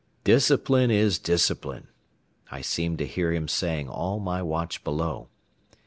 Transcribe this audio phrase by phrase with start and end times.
[0.23, 1.89] "Discipline is discipline,"
[2.49, 5.27] I seemed to hear him saying all my watch below.